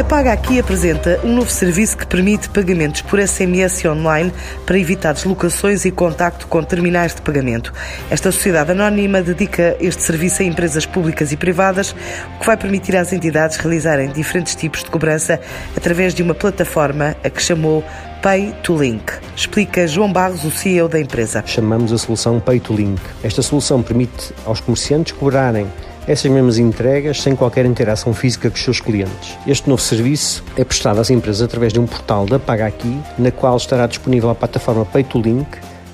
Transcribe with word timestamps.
A 0.00 0.04
Paga 0.04 0.32
Aqui 0.32 0.58
apresenta 0.58 1.20
um 1.22 1.34
novo 1.34 1.50
serviço 1.50 1.94
que 1.94 2.06
permite 2.06 2.48
pagamentos 2.48 3.02
por 3.02 3.20
SMS 3.20 3.84
online 3.84 4.32
para 4.64 4.78
evitar 4.78 5.12
deslocações 5.12 5.84
e 5.84 5.90
contacto 5.90 6.46
com 6.46 6.62
terminais 6.62 7.14
de 7.14 7.20
pagamento. 7.20 7.70
Esta 8.08 8.32
sociedade 8.32 8.70
anónima 8.70 9.20
dedica 9.20 9.76
este 9.78 10.02
serviço 10.02 10.40
a 10.40 10.46
empresas 10.46 10.86
públicas 10.86 11.32
e 11.32 11.36
privadas, 11.36 11.94
o 12.34 12.40
que 12.40 12.46
vai 12.46 12.56
permitir 12.56 12.96
às 12.96 13.12
entidades 13.12 13.58
realizarem 13.58 14.08
diferentes 14.08 14.54
tipos 14.54 14.82
de 14.82 14.90
cobrança 14.90 15.38
através 15.76 16.14
de 16.14 16.22
uma 16.22 16.34
plataforma 16.34 17.14
a 17.22 17.28
que 17.28 17.42
chamou 17.42 17.84
Pay 18.22 18.54
to 18.62 18.78
Link. 18.78 19.12
Explica 19.36 19.86
João 19.86 20.10
Barros, 20.10 20.44
o 20.44 20.50
CEO 20.50 20.88
da 20.88 20.98
empresa. 20.98 21.44
Chamamos 21.44 21.92
a 21.92 21.98
solução 21.98 22.40
Pay 22.40 22.58
to 22.60 22.72
Link. 22.72 22.98
Esta 23.22 23.42
solução 23.42 23.82
permite 23.82 24.32
aos 24.46 24.60
comerciantes 24.60 25.12
cobrarem 25.12 25.66
essas 26.10 26.28
mesmas 26.28 26.58
entregas 26.58 27.22
sem 27.22 27.36
qualquer 27.36 27.64
interação 27.64 28.12
física 28.12 28.50
com 28.50 28.56
os 28.56 28.64
seus 28.64 28.80
clientes. 28.80 29.38
Este 29.46 29.68
novo 29.70 29.80
serviço 29.80 30.42
é 30.56 30.64
prestado 30.64 31.00
às 31.00 31.08
empresas 31.08 31.40
através 31.40 31.72
de 31.72 31.78
um 31.78 31.86
portal 31.86 32.26
da 32.26 32.36
Paga 32.36 32.66
Aqui, 32.66 32.98
na 33.16 33.30
qual 33.30 33.56
estará 33.56 33.86
disponível 33.86 34.28
a 34.28 34.34
plataforma 34.34 34.84
Pay 34.84 35.06
Link, 35.14 35.46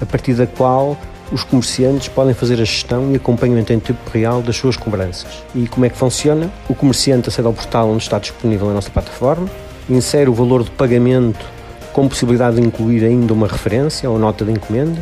a 0.00 0.06
partir 0.06 0.34
da 0.34 0.48
qual 0.48 0.98
os 1.30 1.44
comerciantes 1.44 2.08
podem 2.08 2.34
fazer 2.34 2.54
a 2.54 2.64
gestão 2.64 3.12
e 3.12 3.16
acompanhamento 3.16 3.72
em 3.72 3.78
tempo 3.78 4.00
real 4.12 4.42
das 4.42 4.56
suas 4.56 4.76
cobranças. 4.76 5.44
E 5.54 5.68
como 5.68 5.86
é 5.86 5.88
que 5.88 5.96
funciona? 5.96 6.50
O 6.68 6.74
comerciante 6.74 7.28
acede 7.28 7.46
ao 7.46 7.54
portal 7.54 7.88
onde 7.88 8.02
está 8.02 8.18
disponível 8.18 8.68
a 8.68 8.72
nossa 8.72 8.90
plataforma, 8.90 9.48
insere 9.88 10.28
o 10.28 10.34
valor 10.34 10.64
de 10.64 10.72
pagamento 10.72 11.46
com 11.92 12.08
possibilidade 12.08 12.56
de 12.56 12.66
incluir 12.66 13.04
ainda 13.04 13.32
uma 13.32 13.46
referência 13.46 14.10
ou 14.10 14.18
nota 14.18 14.44
de 14.44 14.50
encomenda, 14.50 15.00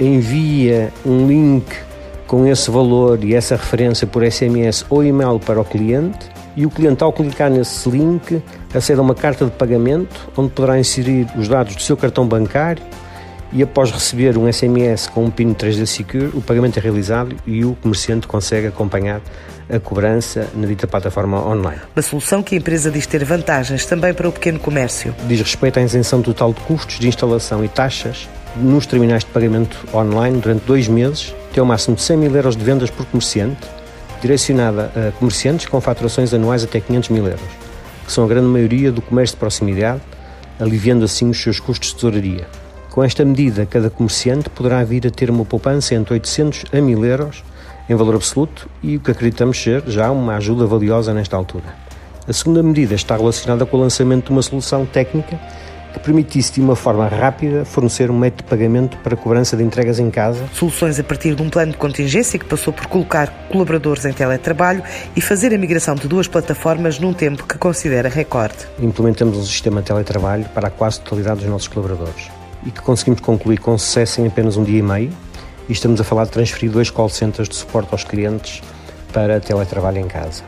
envia 0.00 0.90
um 1.04 1.26
link 1.26 1.66
com 2.32 2.46
esse 2.46 2.70
valor 2.70 3.22
e 3.22 3.34
essa 3.34 3.56
referência 3.56 4.06
por 4.06 4.24
SMS 4.24 4.86
ou 4.88 5.04
e-mail 5.04 5.38
para 5.38 5.60
o 5.60 5.64
cliente 5.66 6.30
e 6.56 6.64
o 6.64 6.70
cliente, 6.70 7.04
ao 7.04 7.12
clicar 7.12 7.50
nesse 7.50 7.86
link, 7.90 8.42
acede 8.74 8.98
a 8.98 9.02
uma 9.02 9.14
carta 9.14 9.44
de 9.44 9.50
pagamento 9.50 10.30
onde 10.34 10.48
poderá 10.48 10.80
inserir 10.80 11.26
os 11.36 11.46
dados 11.46 11.76
do 11.76 11.82
seu 11.82 11.94
cartão 11.94 12.26
bancário 12.26 12.82
e 13.52 13.62
após 13.62 13.90
receber 13.90 14.38
um 14.38 14.50
SMS 14.50 15.08
com 15.08 15.26
um 15.26 15.30
PIN 15.30 15.52
3D 15.52 15.84
Secure, 15.84 16.30
o 16.32 16.40
pagamento 16.40 16.78
é 16.78 16.80
realizado 16.80 17.36
e 17.46 17.66
o 17.66 17.74
comerciante 17.82 18.26
consegue 18.26 18.66
acompanhar 18.66 19.20
a 19.70 19.78
cobrança 19.78 20.48
na 20.54 20.66
dita 20.66 20.86
plataforma 20.86 21.46
online. 21.46 21.82
Uma 21.94 22.02
solução 22.02 22.42
que 22.42 22.54
a 22.54 22.58
empresa 22.58 22.90
diz 22.90 23.06
ter 23.06 23.22
vantagens 23.26 23.84
também 23.84 24.14
para 24.14 24.26
o 24.26 24.32
pequeno 24.32 24.58
comércio. 24.58 25.14
Diz 25.28 25.38
respeito 25.38 25.78
à 25.78 25.82
isenção 25.82 26.22
total 26.22 26.54
de 26.54 26.62
custos 26.62 26.98
de 26.98 27.08
instalação 27.08 27.62
e 27.62 27.68
taxas 27.68 28.26
nos 28.56 28.86
terminais 28.86 29.22
de 29.22 29.30
pagamento 29.30 29.76
online 29.94 30.38
durante 30.38 30.64
dois 30.64 30.88
meses, 30.88 31.34
tem 31.52 31.62
um 31.62 31.66
máximo 31.66 31.96
de 31.96 32.02
100 32.02 32.16
mil 32.16 32.34
euros 32.34 32.56
de 32.56 32.64
vendas 32.64 32.90
por 32.90 33.04
comerciante, 33.06 33.60
direcionada 34.20 34.90
a 34.96 35.12
comerciantes 35.12 35.66
com 35.66 35.80
faturações 35.80 36.32
anuais 36.32 36.64
até 36.64 36.80
500 36.80 37.10
mil 37.10 37.26
euros, 37.26 37.48
que 38.06 38.12
são 38.12 38.24
a 38.24 38.28
grande 38.28 38.46
maioria 38.46 38.90
do 38.90 39.02
comércio 39.02 39.36
de 39.36 39.40
proximidade, 39.40 40.00
aliviando 40.58 41.04
assim 41.04 41.28
os 41.28 41.42
seus 41.42 41.60
custos 41.60 41.90
de 41.90 41.96
tesouraria. 41.96 42.46
Com 42.90 43.02
esta 43.02 43.24
medida, 43.24 43.66
cada 43.66 43.90
comerciante 43.90 44.48
poderá 44.50 44.82
vir 44.84 45.06
a 45.06 45.10
ter 45.10 45.30
uma 45.30 45.44
poupança 45.44 45.94
entre 45.94 46.14
800 46.14 46.64
a 46.72 46.80
1000 46.80 47.04
euros 47.04 47.44
em 47.88 47.94
valor 47.94 48.14
absoluto 48.14 48.68
e 48.82 48.96
o 48.96 49.00
que 49.00 49.10
acreditamos 49.10 49.60
ser 49.60 49.82
já 49.86 50.10
uma 50.10 50.36
ajuda 50.36 50.66
valiosa 50.66 51.12
nesta 51.12 51.36
altura. 51.36 51.74
A 52.26 52.32
segunda 52.32 52.62
medida 52.62 52.94
está 52.94 53.16
relacionada 53.16 53.66
com 53.66 53.76
o 53.76 53.80
lançamento 53.80 54.26
de 54.26 54.32
uma 54.32 54.42
solução 54.42 54.86
técnica 54.86 55.38
que 55.92 56.00
permitisse 56.00 56.52
de 56.52 56.60
uma 56.60 56.74
forma 56.74 57.06
rápida 57.06 57.64
fornecer 57.64 58.10
um 58.10 58.18
método 58.18 58.44
de 58.44 58.48
pagamento 58.48 58.96
para 58.98 59.16
cobrança 59.16 59.56
de 59.56 59.62
entregas 59.62 59.98
em 59.98 60.10
casa. 60.10 60.48
Soluções 60.52 60.98
a 60.98 61.04
partir 61.04 61.34
de 61.34 61.42
um 61.42 61.50
plano 61.50 61.72
de 61.72 61.78
contingência 61.78 62.38
que 62.38 62.44
passou 62.44 62.72
por 62.72 62.86
colocar 62.86 63.28
colaboradores 63.50 64.04
em 64.04 64.12
teletrabalho 64.12 64.82
e 65.14 65.20
fazer 65.20 65.54
a 65.54 65.58
migração 65.58 65.94
de 65.94 66.08
duas 66.08 66.26
plataformas 66.26 66.98
num 66.98 67.12
tempo 67.12 67.46
que 67.46 67.58
considera 67.58 68.08
recorde. 68.08 68.66
Implementamos 68.80 69.36
um 69.36 69.44
sistema 69.44 69.80
de 69.80 69.88
teletrabalho 69.88 70.44
para 70.54 70.68
a 70.68 70.70
quase 70.70 71.00
totalidade 71.00 71.40
dos 71.40 71.48
nossos 71.48 71.68
colaboradores 71.68 72.30
e 72.64 72.70
que 72.70 72.80
conseguimos 72.80 73.20
concluir 73.20 73.58
com 73.58 73.76
sucesso 73.76 74.20
em 74.20 74.26
apenas 74.26 74.56
um 74.56 74.64
dia 74.64 74.78
e 74.78 74.82
meio. 74.82 75.12
E 75.68 75.72
estamos 75.72 76.00
a 76.00 76.04
falar 76.04 76.24
de 76.24 76.30
transferir 76.30 76.70
dois 76.70 76.90
call 76.90 77.08
centers 77.08 77.48
de 77.48 77.54
suporte 77.54 77.88
aos 77.92 78.04
clientes 78.04 78.62
para 79.12 79.38
teletrabalho 79.40 79.98
em 79.98 80.08
casa. 80.08 80.42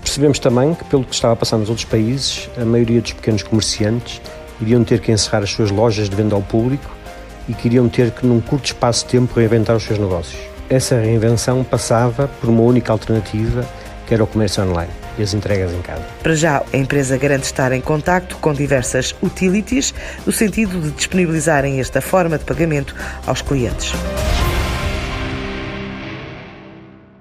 Percebemos 0.00 0.38
também 0.38 0.74
que, 0.74 0.84
pelo 0.84 1.04
que 1.04 1.14
estava 1.14 1.34
a 1.34 1.36
passar 1.36 1.58
nos 1.58 1.68
outros 1.68 1.84
países, 1.84 2.48
a 2.60 2.64
maioria 2.64 3.00
dos 3.00 3.12
pequenos 3.12 3.42
comerciantes 3.42 4.20
iriam 4.60 4.84
ter 4.84 5.00
que 5.00 5.12
encerrar 5.12 5.42
as 5.42 5.50
suas 5.50 5.70
lojas 5.70 6.08
de 6.08 6.16
venda 6.16 6.34
ao 6.34 6.42
público 6.42 6.90
e 7.48 7.54
que 7.54 7.68
iriam 7.68 7.88
ter 7.88 8.10
que, 8.10 8.26
num 8.26 8.40
curto 8.40 8.66
espaço 8.66 9.04
de 9.04 9.12
tempo, 9.12 9.38
reinventar 9.38 9.76
os 9.76 9.84
seus 9.84 9.98
negócios. 9.98 10.40
Essa 10.68 10.96
reinvenção 10.96 11.64
passava 11.64 12.28
por 12.40 12.50
uma 12.50 12.62
única 12.62 12.92
alternativa, 12.92 13.64
que 14.06 14.14
era 14.14 14.22
o 14.22 14.26
comércio 14.26 14.62
online 14.62 14.92
e 15.18 15.22
as 15.22 15.34
entregas 15.34 15.72
em 15.72 15.80
casa. 15.80 16.02
Para 16.22 16.34
já, 16.34 16.62
a 16.72 16.76
empresa 16.76 17.16
garante 17.16 17.44
estar 17.44 17.72
em 17.72 17.80
contacto 17.80 18.36
com 18.36 18.52
diversas 18.52 19.14
utilities, 19.22 19.94
no 20.26 20.32
sentido 20.32 20.80
de 20.80 20.90
disponibilizarem 20.90 21.80
esta 21.80 22.00
forma 22.00 22.38
de 22.38 22.44
pagamento 22.44 22.94
aos 23.26 23.42
clientes. 23.42 23.92